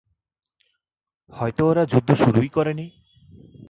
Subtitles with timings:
[1.33, 2.85] হয়তো ওরা যুদ্ধ শুরুই করেনি।